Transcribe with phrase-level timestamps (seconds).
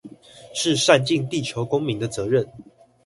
[0.55, 2.51] 是善盡地球公民的責任